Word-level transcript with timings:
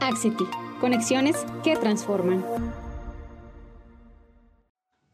Axity, 0.00 0.44
conexiones 0.80 1.36
que 1.62 1.76
transforman. 1.76 2.42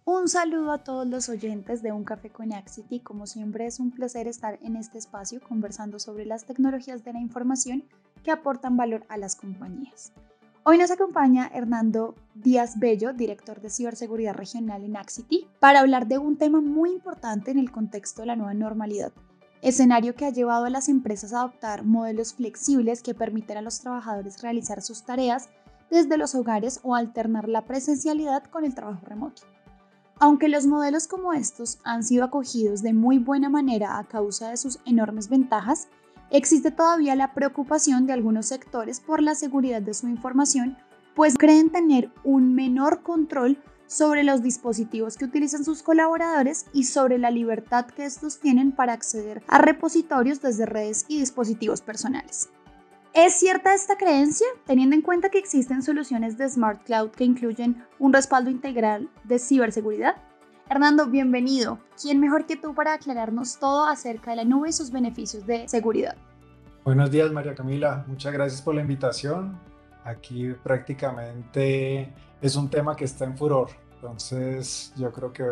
Un 0.04 0.28
saludo 0.28 0.70
a 0.70 0.84
todos 0.84 1.08
los 1.08 1.28
oyentes 1.28 1.82
de 1.82 1.90
Un 1.90 2.04
Café 2.04 2.30
con 2.30 2.52
Axity. 2.52 3.00
Como 3.00 3.26
siempre 3.26 3.66
es 3.66 3.80
un 3.80 3.90
placer 3.90 4.28
estar 4.28 4.60
en 4.62 4.76
este 4.76 4.98
espacio 4.98 5.40
conversando 5.40 5.98
sobre 5.98 6.24
las 6.24 6.46
tecnologías 6.46 7.02
de 7.02 7.12
la 7.12 7.20
información 7.20 7.82
que 8.22 8.30
aportan 8.30 8.76
valor 8.76 9.04
a 9.08 9.16
las 9.16 9.34
compañías. 9.34 10.12
Hoy 10.62 10.78
nos 10.78 10.92
acompaña 10.92 11.50
Hernando 11.52 12.14
Díaz 12.34 12.78
Bello, 12.78 13.12
director 13.12 13.60
de 13.60 13.70
ciberseguridad 13.70 14.34
regional 14.34 14.84
en 14.84 14.96
Axity, 14.96 15.48
para 15.58 15.80
hablar 15.80 16.06
de 16.06 16.18
un 16.18 16.36
tema 16.36 16.60
muy 16.60 16.90
importante 16.90 17.50
en 17.50 17.58
el 17.58 17.72
contexto 17.72 18.22
de 18.22 18.26
la 18.26 18.36
nueva 18.36 18.54
normalidad, 18.54 19.12
escenario 19.62 20.14
que 20.14 20.26
ha 20.26 20.30
llevado 20.30 20.64
a 20.64 20.70
las 20.70 20.88
empresas 20.88 21.32
a 21.32 21.40
adoptar 21.40 21.84
modelos 21.84 22.34
flexibles 22.34 23.02
que 23.02 23.14
permiten 23.14 23.56
a 23.56 23.62
los 23.62 23.80
trabajadores 23.80 24.42
realizar 24.42 24.82
sus 24.82 25.02
tareas 25.02 25.48
desde 25.90 26.16
los 26.16 26.34
hogares 26.34 26.80
o 26.82 26.94
alternar 26.94 27.48
la 27.48 27.64
presencialidad 27.64 28.44
con 28.44 28.64
el 28.64 28.74
trabajo 28.74 29.04
remoto. 29.06 29.42
Aunque 30.18 30.48
los 30.48 30.66
modelos 30.66 31.06
como 31.08 31.34
estos 31.34 31.78
han 31.84 32.02
sido 32.02 32.24
acogidos 32.24 32.82
de 32.82 32.94
muy 32.94 33.18
buena 33.18 33.50
manera 33.50 33.98
a 33.98 34.04
causa 34.04 34.50
de 34.50 34.56
sus 34.56 34.78
enormes 34.86 35.28
ventajas, 35.28 35.88
existe 36.30 36.70
todavía 36.70 37.14
la 37.14 37.34
preocupación 37.34 38.06
de 38.06 38.14
algunos 38.14 38.46
sectores 38.46 39.00
por 39.00 39.22
la 39.22 39.34
seguridad 39.34 39.82
de 39.82 39.94
su 39.94 40.08
información, 40.08 40.78
pues 41.14 41.36
creen 41.36 41.70
tener 41.70 42.10
un 42.24 42.54
menor 42.54 43.02
control 43.02 43.58
sobre 43.86 44.24
los 44.24 44.42
dispositivos 44.42 45.16
que 45.16 45.24
utilizan 45.24 45.64
sus 45.64 45.82
colaboradores 45.82 46.66
y 46.72 46.84
sobre 46.84 47.18
la 47.18 47.30
libertad 47.30 47.86
que 47.86 48.04
estos 48.04 48.40
tienen 48.40 48.72
para 48.72 48.92
acceder 48.92 49.42
a 49.48 49.58
repositorios 49.58 50.40
desde 50.40 50.66
redes 50.66 51.04
y 51.08 51.20
dispositivos 51.20 51.80
personales. 51.80 52.48
¿Es 53.14 53.34
cierta 53.34 53.72
esta 53.72 53.96
creencia, 53.96 54.46
teniendo 54.66 54.94
en 54.94 55.00
cuenta 55.00 55.30
que 55.30 55.38
existen 55.38 55.82
soluciones 55.82 56.36
de 56.36 56.48
Smart 56.48 56.84
Cloud 56.84 57.10
que 57.10 57.24
incluyen 57.24 57.82
un 57.98 58.12
respaldo 58.12 58.50
integral 58.50 59.08
de 59.24 59.38
ciberseguridad? 59.38 60.16
Hernando, 60.68 61.06
bienvenido. 61.06 61.78
¿Quién 62.00 62.20
mejor 62.20 62.44
que 62.44 62.56
tú 62.56 62.74
para 62.74 62.92
aclararnos 62.92 63.58
todo 63.58 63.86
acerca 63.86 64.32
de 64.32 64.36
la 64.36 64.44
nube 64.44 64.68
y 64.68 64.72
sus 64.72 64.90
beneficios 64.90 65.46
de 65.46 65.66
seguridad? 65.68 66.16
Buenos 66.84 67.10
días, 67.10 67.32
María 67.32 67.54
Camila. 67.54 68.04
Muchas 68.06 68.32
gracias 68.32 68.60
por 68.60 68.74
la 68.74 68.82
invitación. 68.82 69.58
Aquí 70.06 70.52
prácticamente 70.62 72.12
es 72.40 72.54
un 72.54 72.70
tema 72.70 72.94
que 72.94 73.04
está 73.04 73.24
en 73.24 73.36
furor, 73.36 73.70
entonces 73.94 74.92
yo 74.96 75.12
creo 75.12 75.32
que 75.32 75.44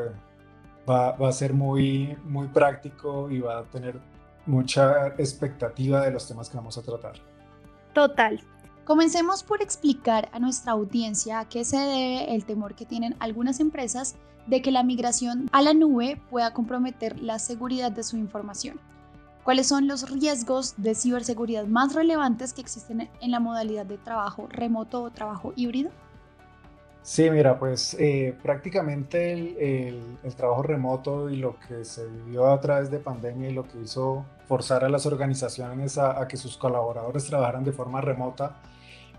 va, 0.89 1.09
a 1.11 1.33
ser 1.33 1.53
muy, 1.53 2.17
muy 2.25 2.47
práctico 2.47 3.29
y 3.31 3.41
va 3.41 3.59
a 3.59 3.65
tener 3.65 4.01
mucha 4.47 5.09
expectativa 5.19 6.03
de 6.03 6.13
los 6.13 6.29
temas 6.29 6.49
que 6.49 6.57
vamos 6.57 6.79
a 6.79 6.83
tratar. 6.83 7.15
Total. 7.95 8.41
Comencemos 8.85 9.43
por 9.43 9.61
explicar 9.61 10.29
a 10.33 10.39
nuestra 10.39 10.73
audiencia 10.73 11.41
a 11.41 11.49
qué 11.49 11.65
se 11.65 11.79
debe 11.79 12.35
el 12.35 12.45
temor 12.45 12.77
que 12.77 12.87
tienen 12.87 13.17
algunas 13.19 13.59
empresas 13.59 14.15
de 14.47 14.63
que 14.63 14.71
la 14.71 14.85
migración 14.85 15.49
a 15.51 15.63
la 15.63 15.75
nube 15.75 16.21
pueda 16.31 16.53
comprometer 16.53 17.19
la 17.19 17.41
seguridad 17.41 17.91
de 17.91 18.05
su 18.05 18.17
información. 18.19 18.79
¿Cuáles 19.45 19.69
son 19.69 19.87
los 19.87 20.11
riesgos 20.11 20.75
de 20.79 20.95
ciberseguridad 20.95 21.67
más 21.67 21.95
relevantes 21.95 22.55
que 22.55 22.63
existen 22.63 23.11
en 23.21 23.31
la 23.31 23.41
modalidad 23.41 23.85
de 23.85 23.99
trabajo 23.99 24.49
remoto 24.49 25.03
o 25.03 25.11
trabajo 25.11 25.53
híbrido? 25.55 25.91
Sí, 27.03 27.29
mira, 27.29 27.59
pues 27.59 27.95
eh, 28.01 28.35
prácticamente 28.43 29.33
el, 29.93 30.35
trabajo 30.35 30.63
remoto 30.63 31.29
y 31.29 31.37
lo 31.37 31.61
que 31.61 31.85
se 31.85 32.07
vivió 32.07 32.51
a 32.51 32.59
través 32.59 32.91
de 32.91 32.99
pandemia 32.99 33.51
y 33.51 33.53
lo 33.53 33.69
que 33.69 33.79
hizo 33.83 34.25
forzar 34.49 34.83
a 34.83 34.89
las 34.89 35.05
organizaciones 35.05 35.99
a, 35.99 36.19
a 36.19 36.27
que 36.27 36.39
sus 36.39 36.57
colaboradores 36.57 37.27
trabajaran 37.27 37.63
de 37.63 37.73
forma 37.73 38.01
remota, 38.01 38.57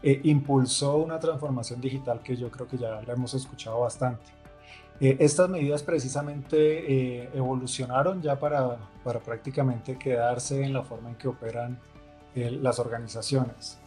eh, 0.02 0.22
impulsó 0.24 0.98
una 0.98 1.20
transformación 1.20 1.80
digital 1.80 2.22
que 2.22 2.36
yo 2.36 2.50
creo 2.50 2.68
que 2.68 2.78
ya 2.78 3.02
la 3.02 3.14
hemos 3.14 3.36
escuchado 3.36 3.82
bastante. 3.82 4.26
Eh, 5.02 5.18
estas 5.20 5.50
medidas 5.50 5.84
precisamente 5.84 6.58
eh, 6.58 7.30
evolucionaron 7.34 8.22
ya 8.22 8.40
para, 8.40 8.78
para, 9.04 9.20
prácticamente 9.20 9.98
quedarse 9.98 10.64
en 10.64 10.74
la 10.74 10.84
forma 10.84 11.10
en 11.10 11.16
que 11.16 11.28
operan 11.28 11.80
eh, 12.34 12.50
las 12.50 12.80
organizaciones. 12.80 13.78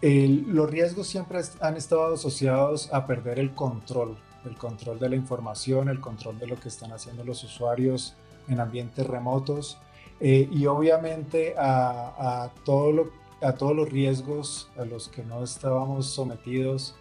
los 0.00 0.70
riesgos 0.70 1.08
siempre 1.08 1.40
han 1.60 1.76
estado 1.76 2.14
asociados 2.14 2.92
a 2.92 3.06
perder 3.06 3.40
el 3.40 3.52
control, 3.52 4.16
el 4.44 4.56
control 4.56 5.00
de 5.00 5.08
la 5.08 5.16
información, 5.16 5.88
el 5.88 6.00
control 6.00 6.38
de 6.38 6.46
lo 6.46 6.56
que 6.56 6.68
están 6.68 6.92
haciendo 6.92 7.24
los 7.24 7.42
usuarios 7.42 8.14
en 8.46 8.60
ambientes 8.60 9.04
remotos 9.04 9.78
y 10.20 10.66
obviamente 10.66 11.54
a, 11.58 12.44
a, 12.44 12.44
a 12.44 13.52
todos 13.54 13.76
los 13.76 13.88
riesgos 13.90 14.70
a 14.78 14.84
los 14.84 15.08
que 15.08 15.24
no 15.24 15.42
estábamos 15.42 16.06
sometidos 16.06 16.94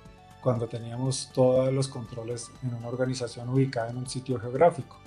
cuando 0.46 0.68
teníamos 0.68 1.32
todos 1.34 1.74
los 1.74 1.88
controles 1.88 2.52
en 2.62 2.76
una 2.76 2.88
organización 2.88 3.50
ubicada 3.50 3.90
en 3.90 3.98
un 3.98 4.06
sitio 4.06 4.40
geográfico. 4.40 5.00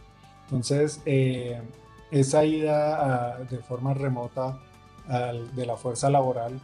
Entonces, 0.47 1.00
eh, 1.06 1.62
esa 2.10 2.44
ida 2.44 3.38
de 3.48 3.59
forma 3.59 3.94
remota 3.94 4.59
de 5.54 5.65
la 5.65 5.77
fuerza 5.77 6.10
laboral 6.10 6.60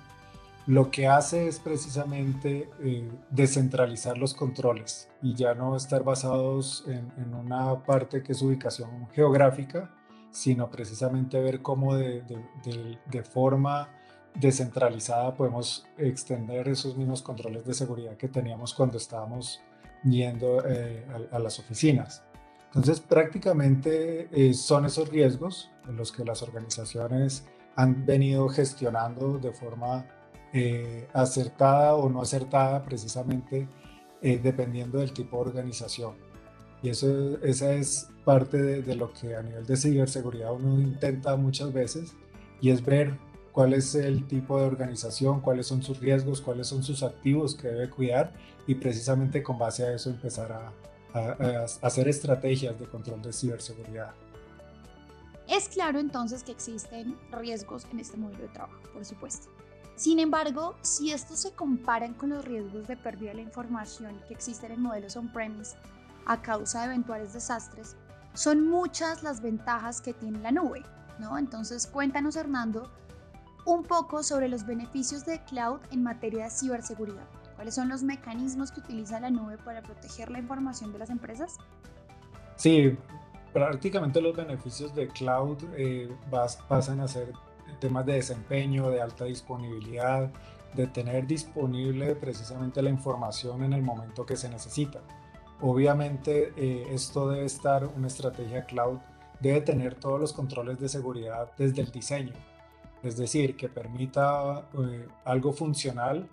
lo 0.66 0.90
que 0.90 1.06
hace 1.06 1.46
es 1.46 1.60
precisamente 1.60 2.68
eh, 2.82 3.08
descentralizar 3.30 4.18
los 4.18 4.34
controles 4.34 5.08
y 5.22 5.34
ya 5.34 5.54
no 5.54 5.76
estar 5.76 6.02
basados 6.02 6.84
en, 6.88 7.12
en, 7.16 7.32
una 7.34 7.84
parte 7.84 8.22
que 8.24 8.32
es 8.32 8.42
ubicación 8.42 9.08
geográfica, 9.12 9.90
sino 10.30 10.68
precisamente 10.68 11.38
ver 11.40 11.62
cómo 11.62 11.94
de, 11.94 12.22
de, 12.22 12.98
de 13.06 13.22
forma 13.22 13.88
descentralizada 14.34 15.34
podemos 15.34 15.86
extender 15.96 16.68
esos 16.68 16.96
mismos 16.96 17.22
controles 17.22 17.64
de 17.64 17.74
seguridad 17.74 18.16
que 18.16 18.28
teníamos 18.28 18.74
cuando 18.74 18.98
estábamos 18.98 19.60
yendo 20.02 20.64
eh, 20.66 21.04
a, 21.30 21.38
las 21.38 21.58
oficinas. 21.58 22.22
Entonces, 22.66 23.00
prácticamente 23.00 24.28
eh, 24.32 24.52
son 24.52 24.84
esos 24.84 25.08
riesgos 25.08 25.70
en 25.88 25.96
los 25.96 26.10
que 26.10 26.24
las 26.24 26.42
organizaciones 26.42 27.46
han 27.76 28.04
venido 28.04 28.48
gestionando 28.48 29.38
de 29.38 29.52
forma 29.52 30.06
eh, 30.52 31.08
acertada 31.12 31.94
o 31.94 32.08
no 32.08 32.20
acertada, 32.20 32.82
precisamente 32.82 33.68
dependiendo 34.20 35.00
del 35.00 35.12
tipo 35.12 35.36
de 35.36 35.50
organización. 35.50 36.14
Y 36.82 36.88
eso, 36.88 37.36
esa 37.42 37.74
es 37.74 38.08
parte 38.24 38.56
de, 38.56 38.80
de 38.80 38.94
lo 38.94 39.12
que 39.12 39.36
a 39.36 39.42
nivel 39.42 39.66
de 39.66 39.76
ciberseguridad 39.76 40.54
uno 40.54 40.80
intenta 40.80 41.36
muchas 41.36 41.74
veces, 41.74 42.16
y 42.62 42.70
es 42.70 42.82
ver 42.82 43.18
cuál 43.54 43.72
es 43.72 43.94
el 43.94 44.26
tipo 44.26 44.59
de 44.59 44.66
organización, 44.66 45.41
cuáles 45.41 45.69
son 45.69 45.81
sus 45.81 46.00
riesgos, 46.00 46.41
cuáles 46.41 46.66
son 46.66 46.82
sus 46.82 47.04
activos 47.04 47.54
que 47.54 47.69
debe 47.69 47.88
cuidar 47.88 48.32
y 48.66 48.75
precisamente 48.75 49.44
con 49.44 49.59
base 49.59 49.87
a 49.87 49.94
eso 49.94 50.10
empezar 50.10 50.50
a, 50.53 50.72
hacer 51.81 52.09
estrategias 52.09 52.76
de 52.81 52.87
control 52.87 53.22
de 53.22 53.32
ciberseguridad. 53.32 54.12
Es 55.47 55.69
claro 55.69 56.00
entonces 56.00 56.43
que 56.43 56.50
existen 56.50 57.16
riesgos 57.31 57.87
en 57.93 58.00
este 58.00 58.16
modelo 58.16 58.43
de 58.43 58.48
trabajo, 58.48 58.82
por 58.93 59.04
supuesto. 59.04 59.47
Sin 59.94 60.19
embargo, 60.19 60.75
si 60.81 61.12
estos 61.12 61.38
se 61.38 61.53
comparan 61.53 62.14
con 62.14 62.31
los 62.31 62.44
riesgos 62.44 62.88
de 62.88 62.97
pérdida 62.97 63.31
de 63.31 63.37
la 63.37 63.43
información 63.43 64.20
que 64.26 64.34
existen 64.34 64.72
en 64.72 64.82
modelos 64.82 65.14
on-premise 65.14 65.76
a 66.26 66.43
causa 66.43 66.81
de 66.81 66.87
eventuales 66.87 67.32
desastres, 67.32 67.94
son 68.32 68.69
muchas 68.69 69.22
las 69.22 69.41
ventajas 69.41 70.00
que 70.00 70.12
tiene 70.12 70.41
la 70.41 70.50
nube, 70.50 70.82
¿no? 71.20 71.38
Entonces, 71.38 71.87
cuéntanos, 71.87 72.34
Hernando, 72.34 72.91
un 73.64 73.82
poco 73.82 74.22
sobre 74.22 74.48
los 74.48 74.66
beneficios 74.66 75.25
de 75.25 75.42
cloud 75.44 75.80
en 75.91 76.02
materia 76.02 76.44
de 76.44 76.50
ciberseguridad. 76.50 77.26
¿Cuáles 77.54 77.75
son 77.75 77.88
los 77.88 78.02
mecanismos 78.02 78.72
que 78.72 78.80
utiliza 78.80 79.20
la 79.20 79.30
nube 79.30 79.56
para 79.58 79.82
proteger 79.82 80.30
la 80.30 80.38
información 80.38 80.92
de 80.92 80.98
las 80.98 81.10
empresas? 81.10 81.56
Sí, 82.56 82.97
prácticamente 83.52 84.20
los 84.20 84.36
beneficios 84.36 84.94
de 84.94 85.08
cloud 85.08 85.58
eh, 85.76 86.14
pasan 86.69 87.00
a 87.00 87.08
ser 87.08 87.32
temas 87.80 88.04
de 88.06 88.14
desempeño, 88.14 88.91
de 88.91 89.00
alta 89.00 89.25
disponibilidad, 89.25 90.31
de 90.75 90.86
tener 90.88 91.26
disponible 91.26 92.16
precisamente 92.16 92.82
la 92.82 92.90
información 92.90 93.62
en 93.62 93.72
el 93.72 93.82
momento 93.82 94.26
que 94.26 94.37
se 94.37 94.49
necesita. 94.49 95.00
Obviamente 95.61 96.52
eh, 96.56 96.88
esto 96.90 97.31
debe 97.31 97.46
estar, 97.46 97.87
una 97.96 98.08
estrategia 98.08 98.64
cloud 98.64 98.99
debe 99.40 99.61
tener 99.61 99.94
todos 99.94 100.20
los 100.20 100.32
controles 100.32 100.78
de 100.81 100.88
seguridad 100.88 101.50
desde 101.56 101.82
el 101.82 101.90
diseño, 101.90 102.32
es 103.04 103.16
decir, 103.16 103.56
que 103.56 103.68
permita 103.68 104.68
eh, 104.78 105.06
algo 105.24 105.52
funcional 105.52 106.28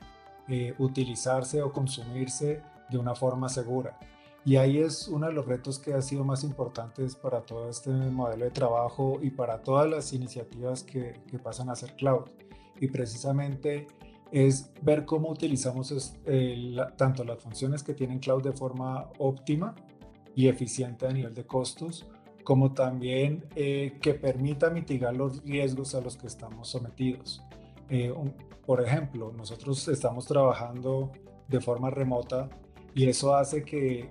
eh, 0.48 0.74
utilizarse 0.80 1.62
o 1.62 1.72
consumirse 1.72 2.62
de 2.90 2.98
una 2.98 3.16
forma 3.16 3.50
segura. 3.50 3.98
Y 4.44 4.56
ahí 4.56 4.80
es 4.80 5.08
uno 5.08 5.28
de 5.28 5.34
los 5.34 5.46
retos 5.46 5.78
que 5.78 5.94
ha 5.94 6.02
sido 6.02 6.24
más 6.24 6.44
importantes 6.44 7.16
para 7.16 7.42
todo 7.42 7.70
este 7.70 7.92
modelo 7.92 8.46
de 8.46 8.52
trabajo 8.52 9.20
y 9.22 9.30
para 9.30 9.62
todas 9.62 9.88
las 9.90 10.14
iniciativas 10.14 10.84
que, 10.84 11.22
pasan 11.44 11.70
a 11.70 11.76
ser 11.76 11.96
cloud. 11.96 12.26
Y 12.80 12.88
precisamente 12.88 13.88
es 14.32 14.72
ver 14.82 15.06
cómo 15.06 15.30
utilizamos 15.30 16.16
eh, 16.26 16.76
tanto 16.98 17.24
las 17.24 17.40
funciones 17.40 17.84
que 17.84 17.94
tienen 17.94 18.20
cloud 18.20 18.42
de 18.42 18.54
forma 18.54 19.10
óptima 19.20 19.76
y 20.36 20.48
eficiente 20.48 21.06
a 21.06 21.12
nivel 21.12 21.36
de 21.36 21.46
costos, 21.46 22.08
como 22.44 22.74
también 22.74 23.46
eh, 23.56 23.98
que 24.02 24.14
permita 24.14 24.70
mitigar 24.70 25.16
los 25.16 25.44
riesgos 25.44 25.96
a 25.96 26.02
los 26.02 26.18
que 26.18 26.28
estamos 26.28 26.70
sometidos. 26.70 27.42
Eh, 27.90 28.14
por 28.66 28.82
ejemplo, 28.82 29.34
nosotros 29.36 29.88
estamos 29.88 30.26
trabajando 30.26 31.12
de 31.48 31.60
forma 31.60 31.90
remota 31.90 32.50
y 32.94 33.08
eso 33.08 33.36
hace 33.36 33.64
que, 33.64 34.10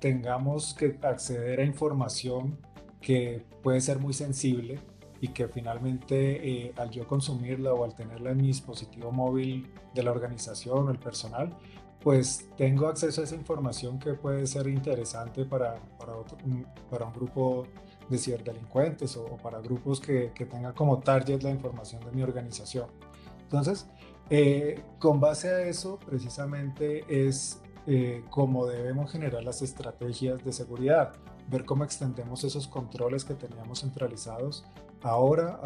tengamos 0.00 0.74
que 0.74 0.98
acceder 1.00 1.60
a 1.60 1.64
información 1.64 2.58
que 3.00 3.42
puede 3.62 3.80
ser 3.80 3.98
muy 3.98 4.12
sensible 4.12 4.78
y 5.18 5.28
que 5.28 5.48
finalmente 5.48 6.66
eh, 6.66 6.74
al 6.76 6.90
yo 6.90 7.06
consumirla 7.06 7.72
o 7.72 7.84
al 7.84 7.94
tenerla 7.94 8.32
en 8.32 8.36
mi 8.36 8.48
dispositivo 8.48 9.12
móvil 9.12 9.66
de 9.94 10.02
la 10.02 10.10
organización 10.10 10.88
o 10.88 10.90
el 10.90 10.98
personal, 10.98 11.56
pues 12.06 12.48
tengo 12.56 12.86
acceso 12.86 13.20
a 13.20 13.24
esa 13.24 13.34
información 13.34 13.98
que 13.98 14.14
puede 14.14 14.46
ser 14.46 14.68
interesante 14.68 15.44
para, 15.44 15.74
para, 15.98 16.12
para 16.88 17.04
un 17.04 17.12
grupo 17.12 17.66
de 18.08 18.16
ciberdelincuentes 18.16 19.16
o, 19.16 19.24
o 19.24 19.36
para 19.38 19.58
grupos 19.58 20.00
que, 20.00 20.30
que, 20.32 20.46
tengan 20.46 20.72
como 20.72 21.00
target 21.00 21.42
la 21.42 21.50
información 21.50 22.04
de 22.04 22.12
mi 22.12 22.22
organización. 22.22 22.86
Entonces, 23.42 23.88
eh, 24.30 24.80
con 25.00 25.18
base 25.18 25.48
a 25.48 25.62
eso, 25.62 25.98
precisamente 25.98 27.02
es 27.08 27.60
eh, 27.88 28.22
cómo 28.30 28.66
debemos 28.66 29.10
generar 29.10 29.42
las 29.42 29.60
estrategias 29.62 30.44
de 30.44 30.52
seguridad, 30.52 31.12
ver 31.50 31.64
cómo 31.64 31.82
extendemos 31.82 32.44
esos 32.44 32.68
controles 32.68 33.24
que 33.24 33.34
teníamos 33.34 33.80
centralizados 33.80 34.64
ahora 35.02 35.58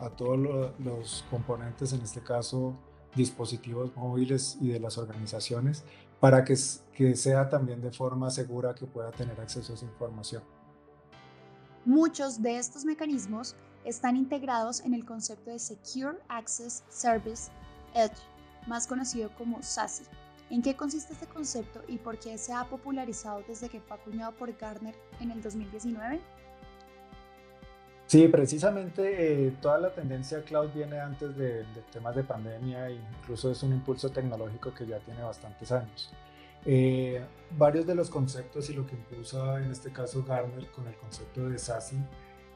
a 0.00 0.08
todos 0.16 0.38
los 0.78 1.22
componentes, 1.28 1.92
en 1.92 2.00
este 2.00 2.22
caso 2.22 2.78
dispositivos 3.14 3.94
móviles 3.96 4.56
y 4.60 4.68
de 4.68 4.80
las 4.80 4.98
organizaciones 4.98 5.84
para 6.20 6.44
que, 6.44 6.56
sea 6.56 7.48
también 7.48 7.80
de 7.80 7.90
forma 7.90 8.30
segura 8.30 8.74
que 8.74 8.86
pueda 8.86 9.10
tener 9.10 9.40
acceso 9.40 9.72
a 9.72 9.74
esa 9.74 9.84
información. 9.84 10.42
Muchos 11.84 12.40
de 12.40 12.58
estos 12.58 12.84
mecanismos 12.84 13.56
están 13.84 14.16
integrados 14.16 14.80
en 14.80 14.94
el 14.94 15.04
concepto 15.04 15.50
de 15.50 15.58
Secure 15.58 16.18
Access 16.28 16.84
Service 16.88 17.50
Edge, 17.94 18.16
más 18.68 18.86
conocido 18.86 19.34
como 19.36 19.60
SASE. 19.62 20.04
¿En 20.50 20.62
qué 20.62 20.76
consiste 20.76 21.14
este 21.14 21.26
concepto 21.26 21.82
y 21.88 21.98
por 21.98 22.18
qué 22.18 22.38
se 22.38 22.52
ha 22.52 22.64
popularizado 22.68 23.42
desde 23.48 23.68
que 23.68 23.80
fue 23.80 23.96
acuñado 23.96 24.36
por 24.36 24.56
Gartner 24.56 24.94
en 25.18 25.32
el 25.32 25.42
2019? 25.42 26.20
Sí, 28.12 28.28
precisamente 28.28 29.46
eh, 29.46 29.54
toda 29.62 29.78
la 29.78 29.88
tendencia 29.94 30.42
cloud 30.42 30.68
viene 30.74 31.00
antes 31.00 31.34
de, 31.34 31.64
temas 31.90 32.14
de 32.14 32.22
pandemia 32.22 32.90
e 32.90 32.96
incluso 33.20 33.50
es 33.50 33.62
un 33.62 33.72
impulso 33.72 34.10
tecnológico 34.10 34.74
que 34.74 34.84
ya 34.84 34.98
tiene 34.98 35.22
bastantes 35.22 35.72
años. 35.72 36.12
Eh, 36.66 37.24
varios 37.56 37.86
de 37.86 37.94
los 37.94 38.10
conceptos 38.10 38.68
y 38.68 38.74
lo 38.74 38.86
que 38.86 38.96
impulsa 38.96 39.56
en 39.62 39.72
este 39.72 39.90
caso 39.92 40.22
Gartner 40.24 40.70
con 40.72 40.86
el 40.88 40.94
concepto 40.96 41.48
de 41.48 41.58
SASE 41.58 41.96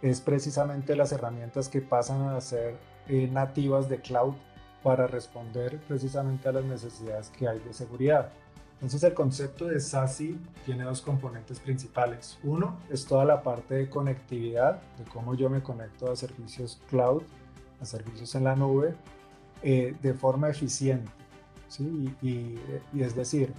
es 0.02 0.20
precisamente 0.20 0.94
las 0.94 1.12
herramientas 1.12 1.70
que 1.70 1.80
pasan 1.80 2.28
a 2.28 2.40
ser 2.42 2.76
eh, 3.08 3.26
nativas 3.26 3.88
de 3.88 4.02
cloud 4.02 4.34
para 4.82 5.06
responder 5.06 5.80
precisamente 5.88 6.50
a 6.50 6.52
las 6.52 6.66
necesidades 6.66 7.30
que 7.30 7.48
hay 7.48 7.60
de 7.60 7.72
seguridad. 7.72 8.30
Entonces 8.76 9.02
el 9.04 9.14
concepto 9.14 9.66
de 9.66 9.80
SASE 9.80 10.36
tiene 10.66 10.84
dos 10.84 11.00
componentes 11.00 11.58
principales. 11.60 12.38
Uno 12.42 12.78
es 12.90 13.06
toda 13.06 13.24
la 13.24 13.42
parte 13.42 13.74
de 13.74 13.88
conectividad, 13.88 14.82
de 14.98 15.04
cómo 15.04 15.34
yo 15.34 15.48
me 15.48 15.62
conecto 15.62 16.10
a 16.10 16.16
servicios 16.16 16.80
cloud, 16.90 17.22
a 17.80 17.86
servicios 17.86 18.34
en 18.34 18.44
la 18.44 18.54
nube, 18.54 18.94
eh, 19.62 19.96
de 20.02 20.14
forma 20.14 20.50
eficiente. 20.50 21.10
¿sí? 21.68 22.14
Y, 22.20 22.58
es 23.00 23.16
decir, 23.16 23.52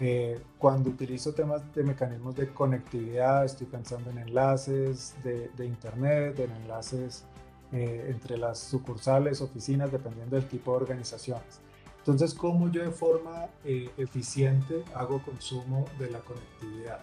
eh, 0.00 0.40
cuando 0.58 0.88
utilizo 0.88 1.34
temas 1.34 1.62
de 1.74 1.82
mecanismos 1.82 2.34
de 2.34 2.48
conectividad, 2.48 3.44
estoy 3.44 3.66
pensando 3.66 4.10
en 4.10 4.18
enlaces 4.18 5.14
de, 5.22 5.50
de 5.56 5.66
Internet, 5.66 6.38
en 6.38 6.50
enlaces 6.62 7.24
eh, 7.72 8.06
entre 8.08 8.38
las 8.38 8.58
sucursales, 8.58 9.40
oficinas, 9.40 9.90
dependiendo 9.90 10.36
del 10.36 10.46
tipo 10.46 10.70
de 10.70 10.76
organizaciones. 10.78 11.60
Entonces, 12.06 12.34
¿cómo 12.34 12.70
yo 12.70 12.84
de 12.84 12.92
forma 12.92 13.48
eh, 13.64 13.90
eficiente 13.96 14.84
hago 14.94 15.20
consumo 15.20 15.86
de 15.98 16.08
la 16.08 16.20
conectividad? 16.20 17.00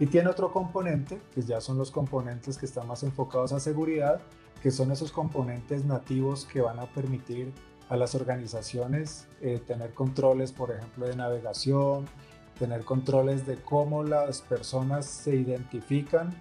Y 0.00 0.06
tiene 0.06 0.28
otro 0.28 0.50
componente, 0.50 1.20
que 1.32 1.42
ya 1.42 1.60
son 1.60 1.78
los 1.78 1.92
componentes 1.92 2.58
que 2.58 2.66
están 2.66 2.88
más 2.88 3.04
enfocados 3.04 3.52
a 3.52 3.60
seguridad, 3.60 4.20
que 4.60 4.72
son 4.72 4.90
esos 4.90 5.12
componentes 5.12 5.84
nativos 5.84 6.44
que 6.44 6.60
van 6.60 6.80
a 6.80 6.86
permitir 6.86 7.52
a 7.88 7.96
las 7.96 8.16
organizaciones 8.16 9.28
eh, 9.42 9.60
tener 9.64 9.94
controles, 9.94 10.50
por 10.50 10.72
ejemplo, 10.72 11.06
de 11.06 11.14
navegación, 11.14 12.06
tener 12.58 12.84
controles 12.84 13.46
de 13.46 13.54
cómo 13.62 14.02
las 14.02 14.40
personas 14.40 15.06
se 15.06 15.36
identifican 15.36 16.34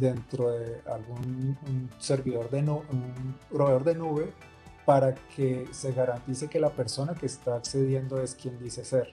dentro 0.00 0.52
de 0.52 0.80
algún 0.90 1.58
servidor 1.98 2.48
un 2.50 3.36
proveedor 3.50 3.84
de 3.84 3.94
nube 3.94 4.32
para 4.86 5.14
que 5.14 5.68
se 5.72 5.92
garantice 5.92 6.48
que 6.48 6.60
la 6.60 6.70
persona 6.70 7.12
que 7.12 7.26
está 7.26 7.56
accediendo 7.56 8.22
es 8.22 8.36
quien 8.36 8.56
dice 8.56 8.84
ser. 8.84 9.12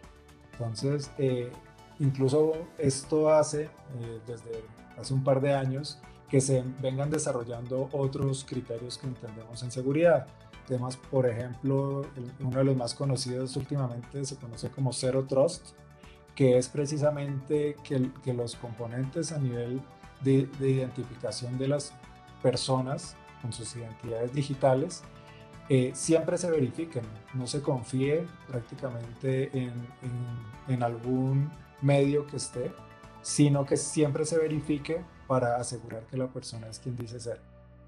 Entonces, 0.53 1.11
eh, 1.17 1.51
incluso 1.99 2.53
esto 2.77 3.33
hace, 3.33 3.63
eh, 3.63 4.21
desde 4.27 4.63
hace 4.95 5.13
un 5.15 5.23
par 5.23 5.41
de 5.41 5.53
años, 5.53 5.99
que 6.29 6.39
se 6.39 6.63
vengan 6.79 7.09
desarrollando 7.09 7.89
otros 7.91 8.45
criterios 8.47 8.99
que 8.99 9.07
entendemos 9.07 9.63
en 9.63 9.71
seguridad. 9.71 10.27
Temas, 10.67 10.95
por 10.95 11.27
ejemplo, 11.27 12.03
uno 12.39 12.57
de 12.57 12.63
los 12.63 12.77
más 12.77 12.93
conocidos 12.93 13.55
últimamente 13.57 14.23
se 14.25 14.35
conoce 14.37 14.69
como 14.69 14.93
Zero 14.93 15.25
Trust, 15.25 15.75
que 16.35 16.57
es 16.57 16.69
precisamente 16.69 17.75
que, 17.83 18.33
los 18.33 18.55
componentes 18.55 19.31
a 19.31 19.39
nivel 19.39 19.81
de 20.21 20.47
identificación 20.59 21.57
de 21.57 21.67
las 21.67 21.93
personas 22.43 23.15
con 23.41 23.51
sus 23.51 23.75
identidades 23.75 24.33
digitales 24.33 25.03
eh, 25.69 25.91
siempre 25.93 26.37
se 26.37 26.51
verifiquen, 26.51 27.03
no 27.33 27.47
se 27.47 27.61
confíe 27.61 28.27
prácticamente 28.47 29.49
en, 29.57 29.73
en, 30.67 30.83
algún 30.83 31.49
medio 31.81 32.27
que 32.27 32.37
esté, 32.37 32.71
sino 33.21 33.65
que 33.65 33.77
siempre 33.77 34.25
se 34.25 34.37
verifique 34.37 35.01
para 35.27 35.55
asegurar 35.55 36.03
que 36.07 36.17
la 36.17 36.27
persona 36.27 36.67
es 36.67 36.79
quien 36.79 36.95
dice 36.97 37.19
ser. 37.19 37.39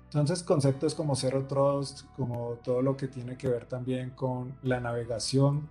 Entonces, 0.06 0.44
conceptos 0.44 0.96
como 0.96 1.16
Zero 1.16 1.46
Trust, 1.46 2.04
como 2.16 2.54
todo 2.64 2.82
lo 2.82 2.96
que 2.96 3.10
tiene 3.10 3.38
que 3.38 3.50
ver 3.50 3.66
también 3.66 4.12
con 4.12 4.56
la 4.64 4.80
navegación, 4.80 5.68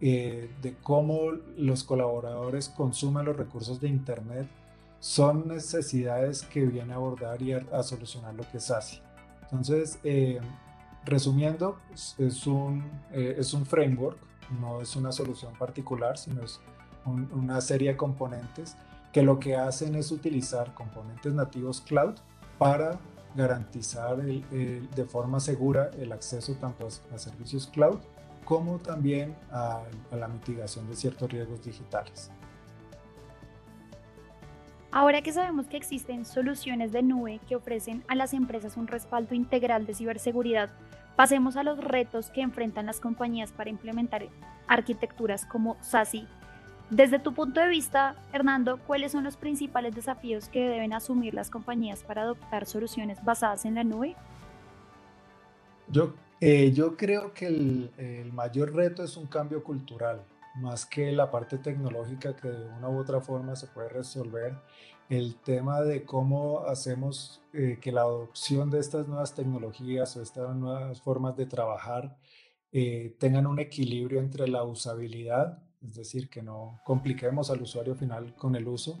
eh, 0.00 0.50
de 0.62 0.74
cómo 0.82 1.32
los 1.56 1.84
colaboradores 1.84 2.70
consumen 2.70 3.26
los 3.26 3.36
recursos 3.36 3.80
de 3.80 3.88
Internet, 3.88 4.48
son 4.98 5.48
necesidades 5.48 6.42
que 6.42 6.64
viene 6.64 6.92
a 6.92 6.96
abordar 6.96 7.42
y 7.42 7.52
a, 7.52 7.82
solucionar 7.82 8.34
lo 8.34 8.48
que 8.50 8.56
es 8.56 8.70
ASI. 8.70 9.00
Entonces, 9.42 9.98
eh, 10.04 10.40
Resumiendo, 11.04 11.78
es 11.92 12.46
un, 12.46 12.84
eh, 13.12 13.36
es 13.38 13.52
un 13.54 13.66
framework, 13.66 14.18
no 14.60 14.80
es 14.80 14.94
una 14.96 15.12
solución 15.12 15.52
particular, 15.54 16.16
sino 16.16 16.42
es 16.42 16.60
una 17.04 17.60
serie 17.60 17.90
de 17.90 17.96
componentes 17.96 18.76
que 19.12 19.22
lo 19.22 19.40
que 19.40 19.56
hacen 19.56 19.96
es 19.96 20.12
utilizar 20.12 20.72
componentes 20.74 21.32
nativos 21.32 21.80
cloud 21.80 22.14
para 22.58 23.00
garantizar 23.34 24.16
de 24.18 25.04
forma 25.04 25.40
segura 25.40 25.90
el 25.98 26.12
acceso 26.12 26.54
tanto 26.54 26.86
a, 26.86 27.18
servicios 27.18 27.66
cloud 27.66 27.98
como 28.44 28.78
también 28.78 29.34
a 29.50 29.82
la 30.12 30.28
mitigación 30.28 30.88
de 30.88 30.94
ciertos 30.94 31.30
riesgos 31.30 31.64
digitales. 31.64 32.30
Ahora 34.94 35.22
que 35.22 35.32
sabemos 35.32 35.68
que 35.68 35.78
existen 35.78 36.26
soluciones 36.26 36.92
de 36.92 37.02
nube 37.02 37.40
que 37.48 37.56
ofrecen 37.56 38.04
a 38.08 38.14
las 38.14 38.34
empresas 38.34 38.76
un 38.76 38.86
respaldo 38.86 39.34
integral 39.34 39.86
de 39.86 39.94
ciberseguridad, 39.94 40.68
pasemos 41.16 41.56
a 41.56 41.62
los 41.62 41.82
retos 41.82 42.30
que 42.30 42.40
enfrentan 42.40 42.86
las 42.86 43.00
compañías 43.00 43.52
para 43.52 43.70
implementar 43.70 44.26
arquitecturas 44.66 45.44
como 45.46 45.76
SASI. 45.80 46.26
Desde 46.90 47.18
tu 47.18 47.32
punto 47.32 47.60
de 47.60 47.68
vista, 47.68 48.16
Hernando, 48.32 48.78
¿cuáles 48.86 49.12
son 49.12 49.24
los 49.24 49.36
principales 49.36 49.94
desafíos 49.94 50.48
que 50.48 50.68
deben 50.68 50.92
asumir 50.92 51.32
las 51.32 51.48
compañías 51.48 52.02
para 52.02 52.22
adoptar 52.22 52.66
soluciones 52.66 53.22
basadas 53.24 53.64
en 53.64 53.76
la 53.76 53.84
nube? 53.84 54.14
Yo, 55.88 56.14
eh, 56.40 56.70
yo 56.72 56.96
creo 56.96 57.32
que 57.32 57.46
el, 57.46 57.90
el 57.96 58.32
mayor 58.32 58.74
reto 58.74 59.02
es 59.02 59.16
un 59.16 59.26
cambio 59.26 59.64
cultural 59.64 60.22
más 60.54 60.84
que 60.84 61.12
la 61.12 61.30
parte 61.30 61.58
tecnológica 61.58 62.36
que 62.36 62.48
de 62.48 62.68
una 62.68 62.88
u 62.88 62.98
otra 62.98 63.20
forma 63.20 63.56
se 63.56 63.66
puede 63.68 63.88
resolver, 63.88 64.54
el 65.12 65.34
tema 65.34 65.82
de 65.82 66.04
cómo 66.06 66.60
hacemos 66.60 67.42
eh, 67.52 67.76
que 67.82 67.92
la 67.92 68.00
adopción 68.00 68.70
de 68.70 68.80
estas 68.80 69.08
nuevas 69.08 69.34
tecnologías 69.34 70.16
o 70.16 70.22
estas 70.22 70.56
nuevas 70.56 71.02
formas 71.02 71.36
de 71.36 71.44
trabajar 71.44 72.16
eh, 72.72 73.14
tengan 73.18 73.46
un 73.46 73.58
equilibrio 73.58 74.20
entre 74.20 74.48
la 74.48 74.64
usabilidad, 74.64 75.62
es 75.82 75.96
decir, 75.96 76.30
que 76.30 76.40
no 76.40 76.80
compliquemos 76.86 77.50
al 77.50 77.60
usuario 77.60 77.94
final 77.94 78.34
con 78.36 78.56
el 78.56 78.66
uso, 78.66 79.00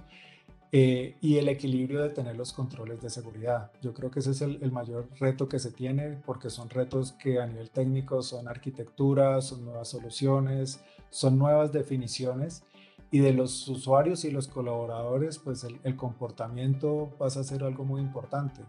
eh, 0.70 1.16
y 1.22 1.38
el 1.38 1.48
equilibrio 1.48 2.02
de 2.02 2.10
tener 2.10 2.36
los 2.36 2.52
controles 2.52 3.00
de 3.00 3.08
seguridad. 3.08 3.72
Yo 3.80 3.94
creo 3.94 4.10
que 4.10 4.20
ese 4.20 4.32
es 4.32 4.42
el, 4.42 4.62
el, 4.62 4.70
mayor 4.70 5.08
reto 5.18 5.48
que 5.48 5.58
se 5.58 5.70
tiene 5.70 6.20
porque 6.26 6.50
son 6.50 6.68
retos 6.68 7.12
que 7.12 7.40
a 7.40 7.46
nivel 7.46 7.70
técnico 7.70 8.20
son 8.22 8.48
arquitecturas, 8.48 9.46
son 9.46 9.64
nuevas 9.64 9.88
soluciones, 9.88 10.82
son 11.08 11.38
nuevas 11.38 11.72
definiciones 11.72 12.64
y 13.12 13.20
de 13.20 13.34
los 13.34 13.68
usuarios 13.68 14.24
y 14.24 14.30
los 14.30 14.48
colaboradores, 14.48 15.38
pues 15.38 15.64
el, 15.64 15.96
comportamiento 15.96 17.10
pasa 17.18 17.40
a 17.40 17.44
ser 17.44 17.62
algo 17.62 17.84
muy 17.84 18.00
importante. 18.00 18.62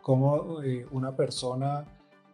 Cómo 0.00 0.62
eh, 0.62 0.86
una 0.90 1.14
persona 1.14 1.84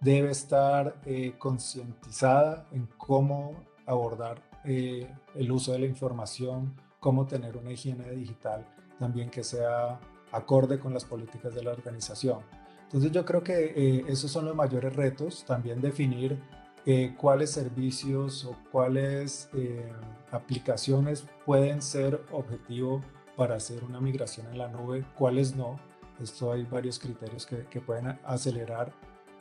debe 0.01 0.31
estar 0.31 0.95
eh, 1.05 1.35
concientizada 1.37 2.69
en 2.71 2.87
cómo 2.97 3.65
abordar 3.85 4.41
eh, 4.65 5.13
el 5.35 5.51
uso 5.51 5.73
de 5.73 5.81
la 5.81 5.87
información, 5.87 6.77
cómo 7.01 7.27
tener 7.27 7.57
una 7.57 7.73
higiene 7.73 8.13
digital 8.13 8.65
también 9.01 9.29
que 9.29 9.43
sea 9.43 9.99
acorde 10.31 10.79
con 10.79 10.95
las 10.95 11.05
políticas 11.05 11.53
de 11.53 11.65
la 11.65 11.73
organización. 11.73 12.39
Entonces 12.85 13.11
yo 13.11 13.25
creo 13.25 13.43
que 13.43 14.05
esos 14.07 14.31
son 14.31 14.45
los 14.45 14.55
mayores 14.55 14.95
retos, 14.95 15.45
también 15.45 15.81
definir 15.81 16.41
cuáles 17.17 17.51
servicios 17.51 18.45
o 18.45 18.57
cuáles 18.71 19.51
aplicaciones 20.31 21.27
pueden 21.45 21.83
ser 21.83 22.25
objetivo 22.31 23.03
para 23.37 23.57
hacer 23.57 23.83
una 23.85 24.01
migración 24.01 24.47
en 24.49 24.59
la 24.59 24.69
nube, 24.69 25.05
cuáles 25.17 25.57
no. 25.57 25.79
Esto 26.21 26.53
hay 26.53 26.65
varios 26.65 26.99
criterios 26.99 27.45
que, 27.45 27.67
que 27.67 27.81
pueden 27.81 28.19
acelerar 28.25 28.93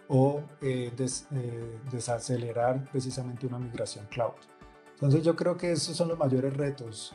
o 0.07 0.43
eh, 0.61 0.91
eh, 0.99 1.79
desacelerar 1.91 2.83
precisamente 2.91 3.47
una 3.47 3.59
migración 3.59 4.05
cloud. 4.07 4.33
Entonces 4.93 5.23
yo 5.23 5.35
creo 5.35 5.57
que 5.57 5.71
esos 5.71 5.95
son 5.95 6.09
los 6.09 6.17
mayores 6.17 6.55
retos. 6.55 7.13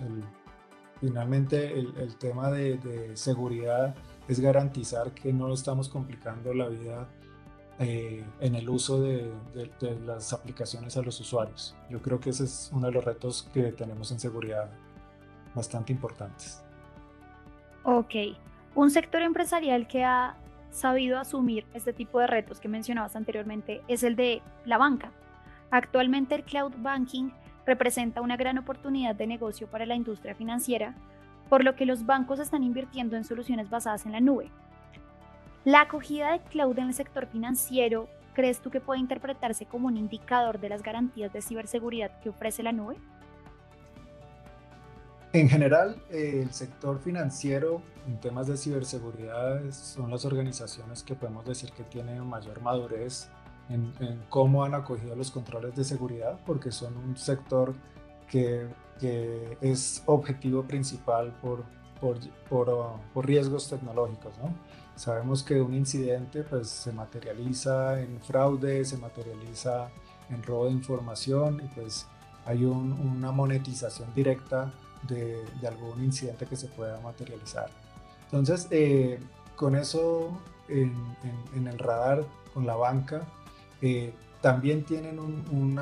finalmente 1.01 1.79
el, 1.79 2.17
tema 2.17 2.51
de, 2.51 3.13
seguridad 3.15 3.95
es 4.29 4.39
garantizar 4.41 5.13
que 5.15 5.33
no 5.33 5.53
estamos 5.53 5.89
complicando 5.89 6.53
la 6.53 6.69
vida 6.69 7.09
eh, 7.83 8.23
en 8.41 8.55
el 8.55 8.69
uso 8.69 9.01
de, 9.01 9.33
de, 9.55 9.99
las 10.05 10.35
aplicaciones 10.35 10.99
a 10.99 11.03
los 11.03 11.19
usuarios. 11.19 11.75
Yo 11.89 12.03
creo 12.03 12.21
que 12.21 12.29
ese 12.29 12.45
es 12.45 12.71
uno 12.75 12.89
de 12.89 12.93
los 12.93 13.03
retos 13.03 13.49
que 13.55 13.73
tenemos 13.73 14.13
en 14.13 14.21
seguridad 14.21 14.71
bastante 15.55 15.91
importantes. 15.91 16.63
Ok, 17.83 18.15
un 18.75 18.91
sector 18.91 19.23
empresarial 19.23 19.89
que 19.89 20.05
ha 20.05 20.37
sabido 20.71 21.19
asumir 21.19 21.65
este 21.73 21.95
tipo 21.95 22.21
de 22.21 22.27
retos 22.27 22.61
que 22.61 22.69
mencionabas 22.69 23.17
anteriormente 23.17 23.81
es 23.89 24.03
el 24.03 24.15
de 24.15 24.43
la 24.67 24.77
banca. 24.77 25.11
Actualmente 25.71 26.35
el 26.35 26.45
cloud 26.45 26.73
banking 26.79 27.31
representa 27.65 28.21
una 28.21 28.37
gran 28.37 28.59
oportunidad 28.59 29.15
de 29.15 29.27
negocio 29.27 29.69
para 29.69 29.87
la 29.87 29.95
industria 29.95 30.35
financiera, 30.35 30.95
por 31.49 31.65
lo 31.65 31.77
que 31.77 31.87
los 31.87 32.05
bancos 32.05 32.41
están 32.41 32.63
invirtiendo 32.63 33.17
en 33.17 33.25
soluciones 33.25 33.71
basadas 33.71 34.05
en 34.05 34.13
la 34.13 34.21
nube. 34.21 34.51
La 35.64 35.83
acogida 35.83 36.33
de 36.33 36.40
cloud 36.40 36.79
en 36.79 36.87
el 36.87 36.95
sector 36.95 37.26
financiero, 37.26 38.09
¿crees 38.33 38.61
tú 38.61 38.71
que 38.71 38.81
puede 38.81 38.99
interpretarse 38.99 39.67
como 39.67 39.88
un 39.88 39.99
indicador 39.99 40.59
de 40.59 40.71
las 40.71 40.83
garantías 40.83 41.35
de 41.35 41.43
ciberseguridad 41.43 42.19
que 42.21 42.31
ofrece 42.31 42.62
la 42.62 42.73
nube? 42.73 42.97
En 45.35 45.50
general, 45.50 46.02
eh, 46.11 46.40
el 46.43 46.50
sector 46.52 46.99
financiero 46.99 47.83
en 48.09 48.19
temas 48.19 48.47
de 48.47 48.57
ciberseguridad 48.57 49.71
son 49.71 50.11
las 50.11 50.25
organizaciones 50.25 51.02
que 51.02 51.14
podemos 51.14 51.45
decir 51.45 51.71
que 51.73 51.85
tienen 51.85 52.26
mayor 52.26 52.62
madurez 52.62 53.29
en, 53.69 53.93
cómo 54.31 54.64
han 54.64 54.75
acogido 54.75 55.14
los 55.14 55.31
controles 55.31 55.76
de 55.76 55.85
seguridad, 55.85 56.40
porque 56.47 56.73
son 56.73 56.97
un 56.97 57.17
sector 57.19 57.75
que, 58.29 58.67
que 58.99 59.59
es 59.61 60.02
objetivo 60.07 60.64
principal 60.64 61.33
por, 61.40 61.64
por, 62.00 62.19
por, 62.49 62.71
por 63.12 63.26
riesgos 63.26 63.69
tecnológicos. 63.69 64.33
¿no? 64.38 64.54
Sabemos 64.97 65.42
que 65.42 65.61
un 65.61 65.75
incidente 65.75 66.42
pues, 66.42 66.69
se 66.69 66.92
materializa 66.92 68.00
en 68.00 68.21
fraude, 68.21 68.85
se 68.85 68.99
materializa 68.99 69.88
en 70.28 70.42
robo 70.42 70.66
de 70.66 70.73
información 70.73 71.61
y 71.64 71.69
pues 71.75 72.07
hay 72.47 72.64
una 72.64 73.33
monetización 73.33 74.12
directa 74.14 74.73
de, 75.09 75.42
algún 75.66 76.04
incidente 76.04 76.47
que 76.47 76.57
se 76.57 76.69
pueda 76.69 77.00
materializar. 77.00 77.69
Entonces, 78.25 78.66
eh, 78.71 79.19
con 79.57 79.75
eso 79.75 80.38
en, 80.69 80.95
el 81.66 81.78
radar, 81.78 82.25
con 82.52 82.66
la 82.66 82.76
banca, 82.76 83.23
eh, 83.83 84.12
también 84.40 84.85
tienen 84.85 85.19
un 85.19 85.80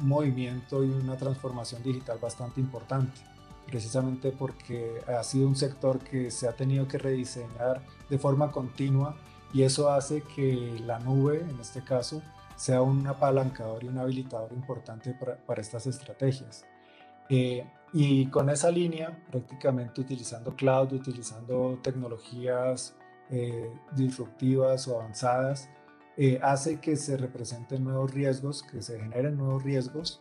movimiento 0.00 0.82
y 0.82 0.90
una 0.90 1.16
transformación 1.16 1.82
digital 1.82 2.18
bastante 2.20 2.60
importante, 2.60 3.20
precisamente 3.66 4.30
porque 4.32 5.00
ha 5.06 5.22
sido 5.22 5.48
un 5.48 5.56
sector 5.56 5.98
que 5.98 6.30
se 6.30 6.48
ha 6.48 6.52
tenido 6.52 6.86
que 6.86 6.98
rediseñar 6.98 7.82
de 8.08 8.18
forma 8.18 8.50
continua 8.50 9.16
y 9.52 9.62
eso 9.62 9.90
hace 9.90 10.22
que 10.22 10.80
la 10.84 10.98
nube, 10.98 11.40
en 11.40 11.60
este 11.60 11.82
caso, 11.82 12.22
sea 12.56 12.82
un 12.82 13.06
apalancador 13.06 13.84
y 13.84 13.88
un 13.88 13.98
habilitador 13.98 14.52
importante 14.52 15.14
para, 15.46 15.60
estas 15.60 15.86
estrategias. 15.86 16.64
Eh, 17.28 17.64
y 17.92 18.26
con 18.26 18.50
esa 18.50 18.72
línea, 18.72 19.16
prácticamente 19.30 20.00
utilizando 20.00 20.56
cloud, 20.56 20.92
utilizando 20.92 21.78
tecnologías 21.80 22.96
eh, 23.30 23.72
disruptivas 23.94 24.88
o 24.88 25.00
avanzadas, 25.00 25.70
eh, 26.16 26.40
hace 26.42 26.80
que 26.80 26.96
se 26.96 27.16
representen 27.16 27.84
nuevos 27.84 28.12
riesgos, 28.12 28.64
que 28.64 28.82
se 28.82 28.98
generen 28.98 29.36
nuevos 29.36 29.62
riesgos, 29.62 30.20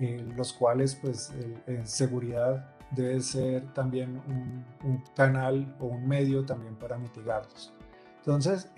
eh, 0.00 0.22
los 0.36 0.52
cuales 0.52 0.96
pues 0.96 1.32
en 1.66 1.86
seguridad 1.86 2.73
debe 2.94 3.20
ser 3.20 3.72
también 3.72 4.22
un, 4.28 5.02
canal 5.14 5.74
o 5.80 5.86
un 5.86 6.06
medio 6.06 6.44
también 6.44 6.76
para 6.76 6.98
mitigarlos. 6.98 7.72
Entonces, 8.18 8.70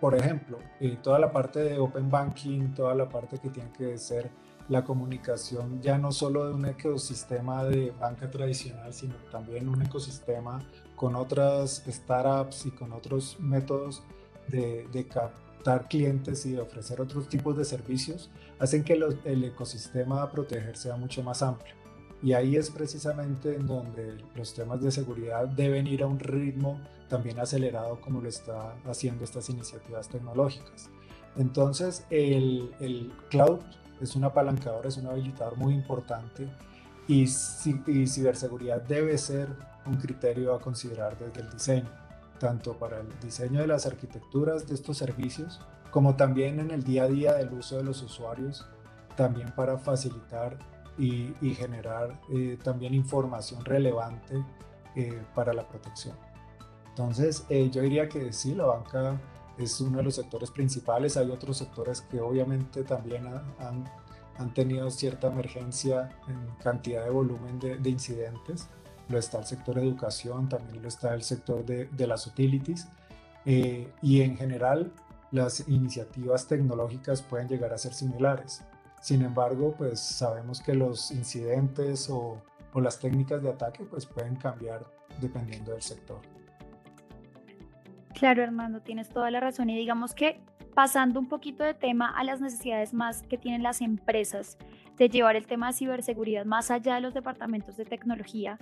por 0.00 0.14
ejemplo, 0.14 0.58
toda 1.02 1.18
la 1.18 1.32
parte 1.32 1.60
de 1.60 1.78
Open 1.78 2.10
Banking, 2.10 2.74
toda 2.74 2.94
la 2.94 3.08
parte 3.08 3.38
que 3.38 3.50
tiene 3.50 3.70
que 3.72 3.96
ser 3.98 4.30
la 4.68 4.84
comunicación 4.84 5.80
ya 5.82 5.98
no 5.98 6.10
solo 6.10 6.46
de 6.48 6.54
un 6.54 6.64
ecosistema 6.64 7.64
de 7.64 7.90
banca 7.90 8.30
tradicional, 8.30 8.92
sino 8.92 9.14
también 9.30 9.68
un 9.68 9.82
ecosistema 9.82 10.62
con 10.96 11.16
otras 11.16 11.84
startups 11.86 12.66
y 12.66 12.70
con 12.70 12.92
otros 12.92 13.38
métodos 13.40 14.02
de, 14.48 15.06
captar 15.08 15.88
clientes 15.88 16.46
y 16.46 16.52
de 16.52 16.60
ofrecer 16.60 17.00
otros 17.00 17.28
tipos 17.28 17.56
de 17.56 17.64
servicios, 17.64 18.30
hacen 18.58 18.84
que 18.84 18.94
el 19.24 19.44
ecosistema 19.44 20.22
a 20.22 20.30
proteger 20.30 20.76
sea 20.76 20.96
mucho 20.96 21.22
más 21.22 21.42
amplio. 21.42 21.83
Y 22.24 22.32
ahí 22.32 22.56
es 22.56 22.70
precisamente 22.70 23.54
en 23.54 23.66
donde 23.66 24.16
los 24.34 24.54
temas 24.54 24.80
de 24.80 24.90
seguridad 24.90 25.46
deben 25.46 25.86
ir 25.86 26.02
a 26.02 26.06
un 26.06 26.18
ritmo 26.18 26.80
también 27.10 27.38
acelerado 27.38 28.00
como 28.00 28.22
lo 28.22 28.30
está 28.30 28.74
haciendo 28.86 29.24
estas 29.24 29.50
iniciativas 29.50 30.08
tecnológicas. 30.08 30.88
Entonces, 31.36 32.06
el, 32.08 32.74
el 32.80 33.12
cloud 33.28 33.60
es 34.00 34.16
un 34.16 34.24
apalancador, 34.24 34.86
es 34.86 34.96
un 34.96 35.06
habilitador 35.06 35.58
muy 35.58 35.74
importante 35.74 36.48
y, 37.06 37.26
ciberseguridad 37.26 38.80
debe 38.80 39.18
ser 39.18 39.48
un 39.84 39.96
criterio 39.96 40.54
a 40.54 40.60
considerar 40.62 41.18
desde 41.18 41.42
el 41.42 41.50
diseño, 41.50 41.90
tanto 42.38 42.78
para 42.78 43.00
el 43.00 43.08
diseño 43.20 43.60
de 43.60 43.66
las 43.66 43.84
arquitecturas 43.84 44.66
de 44.66 44.74
estos 44.74 44.96
servicios, 44.96 45.60
como 45.90 46.16
también 46.16 46.58
en 46.58 46.70
el 46.70 46.82
día 46.82 47.02
a 47.02 47.08
día 47.08 47.34
del 47.34 47.52
uso 47.52 47.76
de 47.76 47.84
los 47.84 48.00
usuarios, 48.02 48.66
también 49.16 49.52
para 49.54 49.76
facilitar 49.76 50.58
y, 50.98 51.54
generar 51.54 52.20
eh, 52.30 52.58
también 52.62 52.94
información 52.94 53.64
relevante 53.64 54.42
eh, 54.94 55.22
para 55.34 55.52
la 55.52 55.66
protección. 55.66 56.16
Entonces, 56.90 57.44
eh, 57.48 57.70
yo 57.70 57.82
diría 57.82 58.08
que 58.08 58.32
sí, 58.32 58.54
la 58.54 58.66
banca 58.66 59.20
es 59.58 59.80
uno 59.80 59.98
de 59.98 60.04
los 60.04 60.14
sectores 60.14 60.50
principales. 60.50 61.16
Hay 61.16 61.30
otros 61.30 61.58
sectores 61.58 62.00
que 62.02 62.20
obviamente 62.20 62.84
también 62.84 63.26
han, 63.26 63.84
han 64.38 64.54
tenido 64.54 64.90
cierta 64.90 65.28
emergencia 65.28 66.10
en 66.28 66.38
cantidad 66.62 67.04
de 67.04 67.10
volumen 67.10 67.58
de, 67.58 67.76
de, 67.78 67.90
incidentes. 67.90 68.68
Lo 69.08 69.18
está 69.18 69.38
el 69.38 69.46
sector 69.46 69.78
educación, 69.78 70.48
también 70.48 70.82
lo 70.82 70.88
está 70.88 71.14
el 71.14 71.22
sector 71.22 71.64
de, 71.64 71.86
de 71.86 72.06
las 72.06 72.26
utilities. 72.26 72.88
Eh, 73.46 73.92
y 74.02 74.22
en 74.22 74.36
general, 74.36 74.92
las 75.30 75.68
iniciativas 75.68 76.46
tecnológicas 76.46 77.22
pueden 77.22 77.48
llegar 77.48 77.72
a 77.72 77.78
ser 77.78 77.92
similares. 77.92 78.62
Sin 79.04 79.20
embargo, 79.20 79.74
pues 79.76 80.00
sabemos 80.00 80.62
que 80.62 80.72
los 80.72 81.10
incidentes 81.10 82.08
o, 82.08 82.40
o 82.72 82.80
las 82.80 82.98
técnicas 82.98 83.42
de 83.42 83.50
ataque 83.50 83.84
pues 83.84 84.06
pueden 84.06 84.34
cambiar 84.36 84.82
dependiendo 85.20 85.72
del 85.72 85.82
sector. 85.82 86.22
Claro, 88.14 88.42
Armando, 88.42 88.80
tienes 88.80 89.10
toda 89.10 89.30
la 89.30 89.40
razón. 89.40 89.68
Y 89.68 89.76
digamos 89.76 90.14
que 90.14 90.40
pasando 90.74 91.20
un 91.20 91.28
poquito 91.28 91.62
de 91.64 91.74
tema 91.74 92.08
a 92.16 92.24
las 92.24 92.40
necesidades 92.40 92.94
más 92.94 93.20
que 93.24 93.36
tienen 93.36 93.62
las 93.62 93.82
empresas 93.82 94.56
de 94.96 95.10
llevar 95.10 95.36
el 95.36 95.46
tema 95.46 95.66
de 95.66 95.74
ciberseguridad 95.74 96.46
más 96.46 96.70
allá 96.70 96.94
de 96.94 97.02
los 97.02 97.12
departamentos 97.12 97.76
de 97.76 97.84
tecnología, 97.84 98.58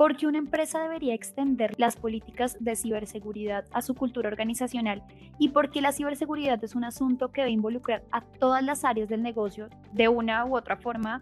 ¿por 0.00 0.16
qué 0.16 0.26
una 0.26 0.38
empresa 0.38 0.80
debería 0.80 1.12
extender 1.12 1.78
las 1.78 1.94
políticas 1.94 2.56
de 2.58 2.74
ciberseguridad 2.74 3.66
a 3.70 3.82
su 3.82 3.94
cultura 3.94 4.30
organizacional 4.30 5.02
y 5.38 5.50
por 5.50 5.70
qué 5.70 5.82
la 5.82 5.92
ciberseguridad 5.92 6.64
es 6.64 6.74
un 6.74 6.84
asunto 6.84 7.32
que 7.32 7.42
debe 7.42 7.50
involucrar 7.52 8.02
a 8.10 8.22
todas 8.22 8.64
las 8.64 8.86
áreas 8.86 9.10
del 9.10 9.22
negocio 9.22 9.68
de 9.92 10.08
una 10.08 10.46
u 10.46 10.56
otra 10.56 10.78
forma 10.78 11.20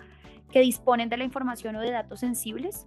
que 0.52 0.60
disponen 0.60 1.08
de 1.08 1.16
la 1.16 1.24
información 1.24 1.74
o 1.74 1.80
de 1.80 1.90
datos 1.90 2.20
sensibles? 2.20 2.86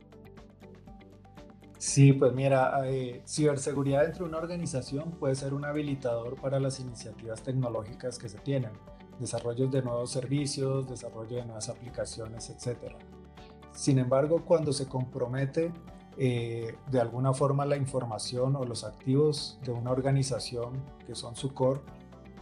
Sí, 1.78 2.14
pues 2.14 2.32
mira, 2.32 2.72
eh, 2.86 3.22
ciberseguridad 3.28 4.04
dentro 4.04 4.24
de 4.24 4.30
una 4.30 4.38
organización 4.38 5.12
puede 5.20 5.36
ser 5.36 5.54
un 5.54 5.66
habilitador 5.66 6.40
para 6.40 6.62
las 6.62 6.80
iniciativas 6.80 7.44
tecnológicas 7.44 8.18
que 8.18 8.30
se 8.30 8.38
tienen, 8.38 8.72
desarrollos 9.20 9.70
de 9.70 9.82
nuevos 9.82 10.10
servicios, 10.10 10.90
desarrollo 10.90 11.36
de 11.36 11.44
nuevas 11.44 11.68
aplicaciones, 11.68 12.50
etc. 12.50 12.96
Sin 13.74 14.00
embargo, 14.00 14.44
cuando 14.46 14.74
se 14.74 14.88
compromete 14.88 15.72
eh, 16.18 16.76
de 16.90 17.00
alguna 17.00 17.34
forma 17.34 17.66
la 17.66 17.78
información 17.78 18.56
o 18.56 18.66
los 18.66 18.84
activos 18.84 19.60
de 19.64 19.72
una 19.72 19.92
organización 19.92 20.84
que 21.06 21.16
son 21.16 21.36
su 21.36 21.54
core, 21.54 21.82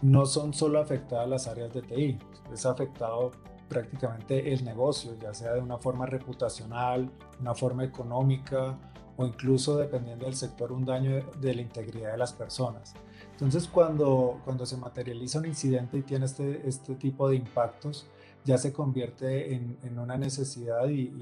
no 0.02 0.26
son 0.26 0.54
solo 0.54 0.80
afectadas 0.80 1.30
las 1.30 1.48
áreas 1.48 1.74
de 1.74 1.82
TI, 1.82 2.20
es 2.52 2.66
afectado 2.66 3.32
prácticamente 3.68 4.52
el 4.52 4.66
negocio, 4.66 5.16
ya 5.22 5.34
sea 5.34 5.54
de 5.54 5.62
una 5.62 5.78
forma 5.78 6.06
reputacional, 6.06 7.12
una 7.40 7.54
forma 7.54 7.84
económica 7.84 8.78
o 9.16 9.26
incluso 9.26 9.78
dependiendo 9.78 10.26
del 10.26 10.36
sector 10.36 10.72
un 10.72 10.86
daño 10.86 11.24
de 11.40 11.54
la 11.54 11.62
integridad 11.62 12.14
de 12.14 12.18
las 12.18 12.34
personas. 12.34 12.94
Entonces 13.32 13.68
cuando, 13.68 14.40
cuando 14.44 14.66
se 14.66 14.78
materializa 14.78 15.40
un 15.40 15.46
incidente 15.46 15.98
y 15.98 16.02
tiene 16.02 16.26
este, 16.26 16.68
este 16.68 16.96
tipo 16.96 17.30
de 17.30 17.36
impactos, 17.36 18.08
ya 18.50 18.58
se 18.58 18.74
convierte 18.74 19.54
en, 19.54 19.78
en 19.84 20.00
una 20.00 20.18
necesidad 20.18 20.90
y, 20.90 21.14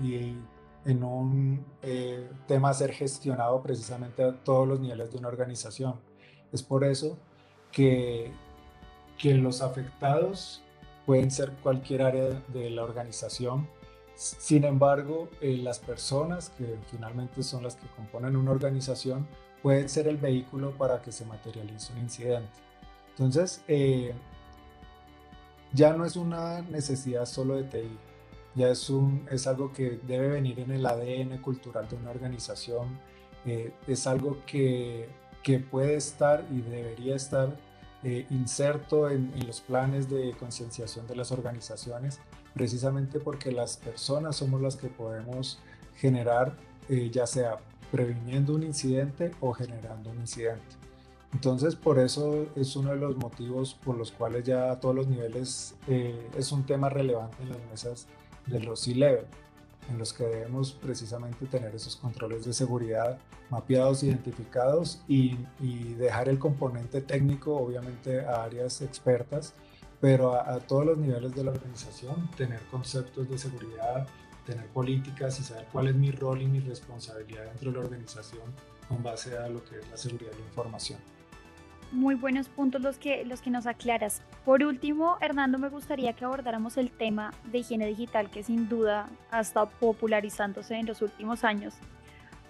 y, 0.00 0.36
en 0.84 1.02
un 1.02 1.66
eh, 1.82 2.30
tema 2.46 2.68
a 2.68 2.74
ser 2.74 2.92
gestionado 2.92 3.60
precisamente 3.60 4.22
a 4.22 4.32
todos 4.44 4.68
los 4.68 4.78
niveles 4.78 5.10
de 5.10 5.18
una 5.18 5.26
organización. 5.26 5.96
Es 6.52 6.62
por 6.62 6.84
eso 6.84 7.18
que, 7.72 8.30
que 9.18 9.34
los 9.34 9.62
afectados 9.62 10.62
pueden 11.04 11.32
ser 11.32 11.50
cualquier 11.60 12.02
área 12.02 12.40
de 12.54 12.70
la 12.70 12.84
organización. 12.84 13.68
Sin 14.14 14.62
embargo, 14.62 15.28
eh, 15.40 15.56
las 15.56 15.80
personas 15.80 16.50
que 16.50 16.78
finalmente 16.88 17.42
son 17.42 17.64
las 17.64 17.74
que 17.74 17.88
componen 17.96 18.36
una 18.36 18.52
organización 18.52 19.26
pueden 19.64 19.88
ser 19.88 20.06
el 20.06 20.18
vehículo 20.18 20.70
para 20.78 21.02
que 21.02 21.10
se 21.10 21.24
materialice 21.24 21.92
un 21.94 21.98
incidente. 21.98 22.60
Entonces, 23.10 23.64
eh, 23.66 24.14
ya 25.72 25.92
no 25.92 26.04
es 26.04 26.16
una 26.16 26.62
necesidad 26.62 27.26
solo 27.26 27.56
de 27.56 27.64
TI, 27.64 27.98
ya 28.54 28.70
es, 28.70 28.88
un, 28.88 29.26
es 29.30 29.46
algo 29.46 29.72
que 29.72 30.00
debe 30.06 30.28
venir 30.28 30.60
en 30.60 30.70
el 30.70 30.86
ADN 30.86 31.38
cultural 31.38 31.88
de 31.88 31.96
una 31.96 32.10
organización, 32.10 32.98
eh, 33.44 33.72
es 33.86 34.06
algo 34.06 34.38
que, 34.46 35.08
que 35.42 35.60
puede 35.60 35.96
estar 35.96 36.44
y 36.50 36.60
debería 36.62 37.14
estar 37.14 37.56
eh, 38.02 38.26
inserto 38.30 39.10
en, 39.10 39.32
los 39.46 39.60
planes 39.60 40.08
de 40.08 40.32
concienciación 40.38 41.06
de 41.06 41.16
las 41.16 41.32
organizaciones, 41.32 42.20
precisamente 42.54 43.20
porque 43.20 43.50
las 43.50 43.76
personas 43.78 44.36
somos 44.36 44.60
las 44.60 44.76
que 44.76 44.88
podemos 44.88 45.58
generar, 45.96 46.56
eh, 46.88 47.10
ya 47.10 47.26
sea 47.26 47.58
previniendo 47.90 48.54
un 48.54 48.62
incidente 48.62 49.32
o 49.40 49.52
generando 49.52 50.10
un 50.10 50.18
incidente. 50.18 50.85
Entonces, 51.32 51.76
por 51.76 51.98
eso 51.98 52.46
es 52.54 52.76
uno 52.76 52.90
de 52.90 52.96
los 52.96 53.16
motivos 53.16 53.74
por 53.74 53.96
los 53.96 54.10
cuales 54.10 54.44
ya 54.44 54.70
a 54.70 54.80
todos 54.80 54.94
los 54.94 55.06
niveles 55.06 55.74
eh, 55.86 56.30
es 56.36 56.52
un 56.52 56.64
tema 56.64 56.88
relevante 56.88 57.42
en 57.42 57.50
las 57.50 57.58
mesas 57.70 58.06
de 58.46 58.60
los 58.60 58.80
C-Level 58.80 59.26
en 59.90 59.98
los 59.98 60.12
que 60.12 60.24
debemos 60.24 60.72
precisamente 60.72 61.46
tener 61.46 61.74
esos 61.74 61.96
controles 61.96 62.44
de 62.44 62.52
seguridad 62.52 63.18
mapeados, 63.50 64.02
identificados 64.02 65.02
y, 65.06 65.36
dejar 65.96 66.28
el 66.28 66.38
componente 66.38 67.00
técnico 67.00 67.56
obviamente 67.56 68.24
a 68.24 68.44
áreas 68.44 68.82
expertas, 68.82 69.54
pero 70.00 70.34
a, 70.34 70.58
todos 70.60 70.84
los 70.84 70.98
niveles 70.98 71.34
de 71.34 71.44
la 71.44 71.52
organización, 71.52 72.30
tener 72.36 72.60
conceptos 72.70 73.28
de 73.28 73.38
seguridad, 73.38 74.06
tener 74.44 74.66
políticas 74.68 75.40
y 75.40 75.44
saber 75.44 75.66
cuál 75.72 75.88
es 75.88 75.94
mi 75.94 76.10
rol 76.10 76.42
y 76.42 76.46
mi 76.46 76.60
responsabilidad 76.60 77.44
dentro 77.46 77.70
de 77.70 77.78
la 77.78 77.84
organización 77.84 78.52
con 78.88 79.02
base 79.02 79.36
a 79.36 79.48
lo 79.48 79.64
que 79.64 79.78
es 79.78 79.88
la 79.90 79.96
seguridad 79.96 80.30
de 80.32 80.38
la 80.38 80.44
información 80.44 81.15
muy 81.92 82.14
buenos 82.14 82.48
puntos 82.48 82.82
los 82.82 82.98
que, 82.98 83.24
los 83.24 83.40
que 83.40 83.50
nos 83.50 83.66
aclaras. 83.66 84.22
Por 84.44 84.62
último, 84.62 85.16
Hernando, 85.20 85.58
me 85.58 85.68
gustaría 85.68 86.12
que 86.12 86.24
abordáramos 86.24 86.76
el 86.76 86.90
tema 86.90 87.32
de 87.44 87.58
higiene 87.58 87.86
digital 87.86 88.30
que 88.30 88.42
sin 88.42 88.68
duda 88.68 89.08
ha 89.30 89.40
estado 89.40 89.70
popularizándose 89.80 90.76
en 90.76 90.86
los 90.86 91.02
últimos 91.02 91.44
años. 91.44 91.74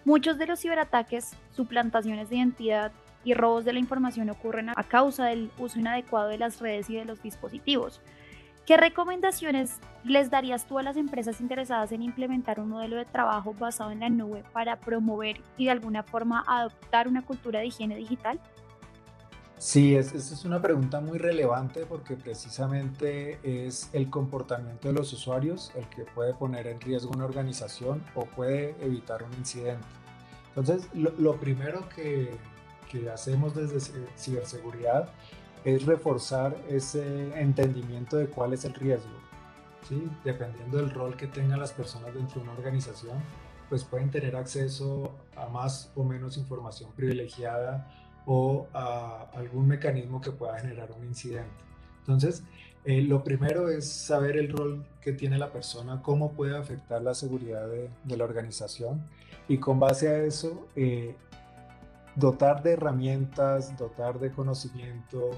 Muchos 0.05 0.39
de 0.39 0.47
los 0.47 0.61
ciberataques, 0.61 1.35
suplantaciones 1.51 2.31
de 2.31 2.37
identidad 2.37 2.93
y 3.25 3.35
robos 3.35 3.65
de 3.65 3.73
la 3.73 3.81
información 3.81 4.31
ocurren 4.31 4.71
a 4.71 4.85
causa 4.85 5.27
del 5.27 5.51
uso 5.59 5.81
inadecuado 5.81 6.29
de 6.29 6.39
las 6.39 6.61
redes 6.61 6.89
y 6.89 6.95
de 6.95 7.05
los 7.05 7.23
dispositivos. 7.23 8.01
¿Qué 8.67 8.77
recomendaciones 8.77 9.79
les 10.03 10.29
darías 10.29 10.67
tú 10.67 10.79
a 10.79 10.83
las 10.83 10.97
empresas 10.97 11.41
interesadas 11.41 11.93
en 11.93 12.03
implementar 12.03 12.59
un 12.59 12.69
modelo 12.69 12.97
de 12.97 13.05
trabajo 13.05 13.55
basado 13.55 13.93
en 13.93 14.01
la 14.01 14.09
nube 14.09 14.43
para 14.53 14.81
promover 14.81 15.41
y 15.57 15.67
de 15.67 15.71
alguna 15.71 16.03
forma 16.03 16.45
adoptar 16.47 17.07
una 17.07 17.23
cultura 17.23 17.61
de 17.61 17.67
higiene 17.67 17.95
digital? 17.95 18.41
Sí, 19.59 19.97
esa 19.97 20.17
es 20.19 20.45
una 20.45 20.61
pregunta 20.61 21.01
muy 21.01 21.17
relevante 21.17 21.87
porque 21.87 22.15
precisamente 22.15 23.39
es 23.43 23.89
el 23.95 24.11
comportamiento 24.11 24.89
de 24.89 24.95
los 24.95 25.11
usuarios 25.15 25.73
el 25.75 25.89
que 25.89 26.05
puede 26.05 26.35
poner 26.35 26.67
en 26.67 26.79
riesgo 26.79 27.11
una 27.15 27.25
organización 27.25 28.05
o 28.15 28.27
puede 28.27 28.77
evitar 28.85 29.23
un 29.23 29.33
incidente. 29.33 29.87
Entonces, 30.49 30.89
lo, 30.95 31.37
primero 31.37 31.89
que, 31.89 32.37
que, 32.91 33.09
hacemos 33.09 33.55
desde 33.55 33.81
ciberseguridad 34.19 35.09
es 35.65 35.87
reforzar 35.87 36.55
ese 36.69 37.41
entendimiento 37.41 38.19
de 38.19 38.27
cuál 38.27 38.53
es 38.53 38.67
el 38.67 38.75
riesgo. 38.75 39.17
¿sí? 39.89 40.07
Dependiendo 40.23 40.77
del 40.77 40.91
rol 40.91 41.17
que 41.17 41.29
tengan 41.29 41.61
las 41.61 41.73
personas 41.73 42.13
dentro 42.13 42.41
de 42.41 42.49
una 42.49 42.59
organización, 42.59 43.23
pues 43.71 43.85
pueden 43.85 44.11
tener 44.11 44.37
acceso 44.37 45.15
a 45.35 45.49
más 45.49 45.91
o 45.95 46.05
menos 46.05 46.37
información 46.37 46.93
privilegiada 46.93 48.06
o 48.27 48.67
a 48.75 49.29
algún 49.35 49.69
mecanismo 49.69 50.21
que 50.21 50.33
pueda 50.33 50.59
generar 50.59 50.91
un 50.93 51.07
incidente. 51.07 51.65
Entonces, 52.01 52.43
eh, 52.85 53.03
lo 53.03 53.25
primero 53.25 53.69
es 53.69 53.89
saber 53.91 54.37
el 54.37 54.49
rol 54.51 54.85
que 55.01 55.13
tiene 55.13 55.39
la 55.39 55.51
persona, 55.51 56.03
cómo 56.03 56.33
puede 56.33 56.57
afectar 56.57 57.03
la 57.03 57.15
seguridad 57.15 57.67
de, 57.69 58.17
la 58.17 58.25
organización 58.25 59.05
y 59.49 59.59
con 59.59 59.81
base 59.81 60.09
a 60.09 60.19
eso, 60.23 60.69
eh, 60.77 61.17
dotar 62.15 62.63
de 62.63 62.73
herramientas, 62.73 63.77
dotar 63.77 64.19
de 64.19 64.31
conocimiento, 64.31 65.31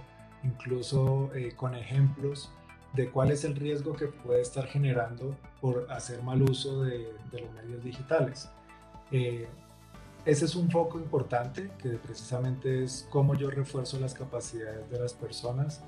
incluso 0.43 1.31
eh, 1.35 1.53
con 1.57 1.75
ejemplos 1.75 2.51
de 2.95 3.11
cuál 3.11 3.31
es 3.31 3.45
el 3.45 3.55
riesgo 3.55 3.95
que 3.95 4.07
puede 4.07 4.41
estar 4.41 4.67
generando 4.67 5.37
por 5.61 5.87
hacer 5.91 6.23
mal 6.23 6.43
uso 6.43 6.85
de, 6.85 7.13
de 7.31 7.41
los 7.41 7.53
medios 7.53 7.83
digitales 7.83 8.51
ese 10.25 10.45
es 10.45 10.55
un 10.55 10.71
foco 10.71 10.99
importante 10.99 11.71
que 11.79 11.91
precisamente 11.91 12.85
es 12.85 13.07
cómo 13.11 13.35
yo 13.35 13.51
refuerzo 13.51 13.99
las 13.99 14.15
capacidades 14.15 14.91
de 14.91 14.99
las 14.99 15.13
personas 15.13 15.83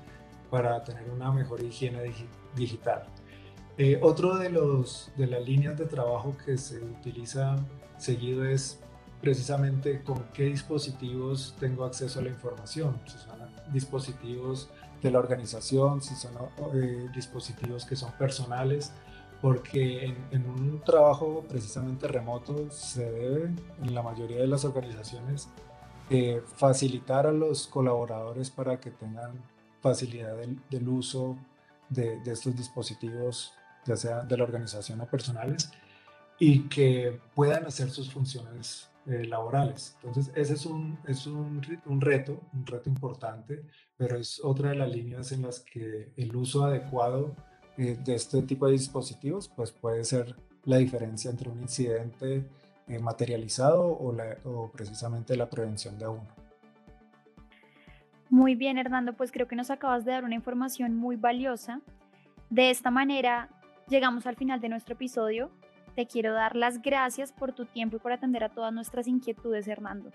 para 0.49 0.83
tener 0.83 1.09
una 1.09 1.31
mejor 1.31 1.63
higiene 1.63 2.11
digital. 2.55 3.03
Eh, 3.77 3.99
otro 4.01 4.37
de, 4.37 4.49
los, 4.49 5.11
de 5.15 5.27
las 5.27 5.43
líneas 5.43 5.77
de 5.77 5.85
trabajo 5.85 6.35
que 6.45 6.57
se 6.57 6.79
utiliza 6.83 7.55
seguido 7.97 8.43
es 8.45 8.79
precisamente 9.21 10.03
con 10.03 10.23
qué 10.33 10.45
dispositivos 10.45 11.55
tengo 11.59 11.85
acceso 11.85 12.19
a 12.19 12.23
la 12.23 12.29
información, 12.29 12.99
si 13.05 13.17
son 13.17 13.39
dispositivos 13.71 14.69
de 15.01 15.11
la 15.11 15.19
organización, 15.19 16.01
si 16.01 16.15
son 16.15 16.31
eh, 16.73 17.07
dispositivos 17.15 17.85
que 17.85 17.95
son 17.95 18.11
personales, 18.13 18.91
porque 19.41 20.15
en, 20.31 20.45
un 20.45 20.81
trabajo 20.81 21.43
precisamente 21.49 22.07
remoto 22.07 22.69
se 22.69 23.11
debe, 23.11 23.51
en 23.81 23.95
la 23.95 24.03
mayoría 24.03 24.37
de 24.37 24.47
las 24.47 24.63
organizaciones, 24.65 25.49
eh, 26.09 26.43
facilitar 26.57 27.25
a 27.25 27.31
los 27.31 27.67
colaboradores 27.67 28.51
para 28.51 28.79
que 28.79 28.91
tengan 28.91 29.31
facilidad 29.81 30.35
del, 30.69 30.87
uso 30.87 31.37
de, 31.89 32.21
estos 32.25 32.55
dispositivos, 32.55 33.53
ya 33.85 33.95
sea 33.95 34.21
de 34.21 34.37
la 34.37 34.43
organización 34.43 35.01
o 35.01 35.07
personales, 35.07 35.71
y 36.37 36.67
que 36.69 37.19
puedan 37.33 37.65
hacer 37.65 37.89
sus 37.89 38.11
funciones 38.11 38.89
eh, 39.07 39.25
laborales. 39.25 39.95
Entonces, 40.03 40.31
ese 40.35 40.53
es, 40.53 40.65
un, 40.67 40.99
es 41.07 41.25
un, 41.25 41.61
un, 41.85 42.01
reto, 42.01 42.41
un 42.53 42.65
reto 42.65 42.89
importante, 42.89 43.65
pero 43.97 44.17
es 44.17 44.39
otra 44.43 44.69
de 44.69 44.75
las 44.75 44.89
líneas 44.89 45.31
en 45.31 45.41
las 45.41 45.61
que 45.61 46.11
el 46.15 46.35
uso 46.35 46.65
adecuado 46.65 47.35
eh, 47.81 47.97
de 47.99 48.13
este 48.13 48.43
tipo 48.43 48.67
de 48.67 48.73
dispositivos, 48.73 49.49
pues 49.49 49.71
puede 49.71 50.03
ser 50.03 50.35
la 50.65 50.77
diferencia 50.77 51.31
entre 51.31 51.49
un 51.49 51.59
incidente 51.61 52.45
eh, 52.87 52.99
materializado 52.99 53.87
o, 53.87 54.15
o 54.43 54.71
precisamente 54.71 55.35
la 55.35 55.49
prevención 55.49 55.97
de 55.97 56.07
uno. 56.07 56.27
Muy 58.29 58.53
bien, 58.53 58.77
Hernando, 58.77 59.13
pues 59.13 59.31
creo 59.31 59.47
que 59.47 59.55
nos 59.55 59.71
acabas 59.71 60.05
de 60.05 60.11
dar 60.11 60.23
una 60.23 60.35
información 60.35 60.95
muy 60.95 61.15
valiosa. 61.15 61.81
De 62.51 62.69
esta 62.69 62.91
manera, 62.91 63.49
llegamos 63.87 64.27
al 64.27 64.35
final 64.35 64.61
de 64.61 64.69
nuestro 64.69 64.93
episodio. 64.93 65.49
Te 65.95 66.05
quiero 66.05 66.33
dar 66.33 66.55
las 66.55 66.83
gracias 66.83 67.31
por 67.31 67.51
tu 67.51 67.65
tiempo 67.65 67.95
y 67.95 67.99
por 67.99 68.11
atender 68.11 68.43
a 68.43 68.49
todas 68.49 68.71
nuestras 68.71 69.07
inquietudes, 69.07 69.67
Hernando. 69.67 70.11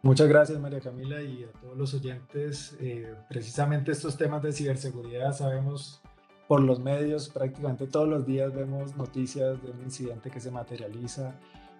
Muchas 0.00 0.28
gracias 0.28 0.58
María 0.58 0.80
Camila 0.80 1.20
y 1.20 1.44
a 1.44 1.52
todos 1.60 1.76
los 1.76 1.92
oyentes. 1.92 2.74
Eh, 2.80 3.14
precisamente 3.28 3.92
estos 3.92 4.16
temas 4.16 4.42
de 4.42 4.52
ciberseguridad 4.52 5.34
sabemos 5.34 6.00
por 6.48 6.62
los 6.62 6.80
medios, 6.80 7.28
prácticamente 7.28 7.86
todos 7.86 8.08
los 8.08 8.26
días 8.26 8.52
vemos 8.54 8.96
noticias 8.96 9.62
de 9.62 9.70
un 9.70 9.82
incidente 9.82 10.30
que 10.30 10.40
se 10.40 10.50
materializa 10.50 11.34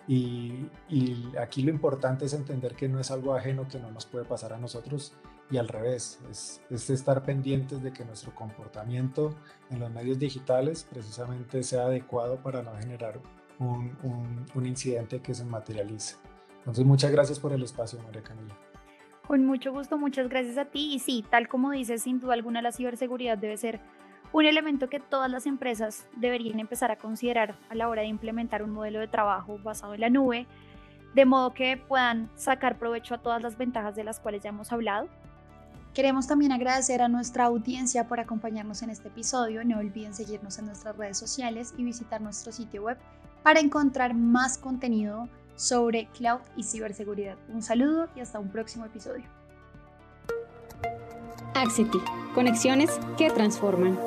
y, 0.06 0.68
aquí 1.38 1.62
lo 1.62 1.70
importante 1.70 2.24
es 2.24 2.32
entender 2.32 2.74
que 2.74 2.88
no 2.88 3.00
es 3.00 3.10
algo 3.10 3.34
ajeno 3.34 3.68
que 3.68 3.78
no 3.78 3.90
nos 3.90 4.06
puede 4.06 4.24
pasar 4.24 4.52
a 4.52 4.58
nosotros 4.58 5.14
y 5.50 5.56
al 5.56 5.68
revés, 5.68 6.20
es, 6.30 6.90
estar 6.90 7.22
pendientes 7.22 7.82
de 7.82 7.92
que 7.92 8.04
nuestro 8.04 8.34
comportamiento 8.34 9.34
en 9.70 9.80
los 9.80 9.90
medios 9.90 10.18
digitales 10.18 10.86
precisamente 10.88 11.62
sea 11.62 11.86
adecuado 11.86 12.36
para 12.36 12.62
no 12.62 12.74
generar 12.76 13.20
un, 13.58 14.46
un 14.54 14.66
incidente 14.66 15.20
que 15.20 15.34
se 15.34 15.44
materialice. 15.44 16.16
Entonces, 16.58 16.84
muchas 16.84 17.10
gracias 17.10 17.38
por 17.40 17.52
el 17.52 17.62
espacio, 17.62 17.98
María 18.02 18.22
Camila. 18.22 18.54
Con 19.26 19.44
mucho 19.44 19.72
gusto, 19.72 19.98
muchas 19.98 20.28
gracias 20.28 20.56
a 20.56 20.64
ti. 20.64 20.94
Y 20.94 20.98
sí, 21.00 21.24
tal 21.28 21.48
como 21.48 21.70
dices, 21.70 22.02
sin 22.02 22.18
duda 22.18 22.32
alguna 22.32 22.62
la 22.62 22.72
ciberseguridad 22.72 23.36
debe 23.36 23.58
ser 23.58 23.80
un 24.32 24.46
elemento 24.46 24.88
que 24.88 25.00
todas 25.00 25.30
las 25.30 25.46
empresas 25.46 26.06
deberían 26.16 26.60
empezar 26.60 26.90
a 26.90 26.96
considerar 26.96 27.56
a 27.70 27.74
la 27.74 27.88
hora 27.88 28.02
de 28.02 28.08
implementar 28.08 28.62
un 28.62 28.70
modelo 28.70 29.00
de 29.00 29.08
trabajo 29.08 29.58
basado 29.62 29.94
en 29.94 30.00
la 30.00 30.10
nube, 30.10 30.46
de 31.14 31.24
modo 31.24 31.54
que 31.54 31.76
puedan 31.76 32.30
sacar 32.36 32.78
provecho 32.78 33.14
a 33.14 33.18
todas 33.18 33.42
las 33.42 33.56
ventajas 33.56 33.96
de 33.96 34.04
las 34.04 34.20
cuales 34.20 34.42
ya 34.42 34.50
hemos 34.50 34.72
hablado. 34.72 35.08
Queremos 35.94 36.26
también 36.26 36.52
agradecer 36.52 37.02
a 37.02 37.08
nuestra 37.08 37.46
audiencia 37.46 38.06
por 38.06 38.20
acompañarnos 38.20 38.82
en 38.82 38.90
este 38.90 39.08
episodio. 39.08 39.64
No 39.64 39.78
olviden 39.78 40.14
seguirnos 40.14 40.58
en 40.58 40.66
nuestras 40.66 40.96
redes 40.96 41.18
sociales 41.18 41.74
y 41.76 41.82
visitar 41.82 42.20
nuestro 42.20 42.52
sitio 42.52 42.82
web 42.82 42.98
para 43.42 43.60
encontrar 43.60 44.14
más 44.14 44.58
contenido 44.58 45.28
sobre 45.56 46.06
cloud 46.08 46.40
y 46.56 46.62
ciberseguridad. 46.62 47.36
Un 47.48 47.62
saludo 47.62 48.08
y 48.14 48.20
hasta 48.20 48.38
un 48.38 48.50
próximo 48.50 48.84
episodio. 48.84 49.37
Axity, 51.58 52.00
conexiones 52.34 53.00
que 53.16 53.30
transforman. 53.30 53.98